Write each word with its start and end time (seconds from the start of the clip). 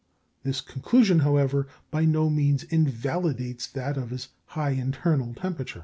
This 0.41 0.61
conclusion, 0.61 1.19
however, 1.19 1.67
by 1.91 2.05
no 2.05 2.27
means 2.27 2.63
invalidates 2.63 3.67
that 3.67 3.97
of 3.97 4.09
his 4.09 4.29
high 4.45 4.71
internal 4.71 5.35
temperature. 5.35 5.79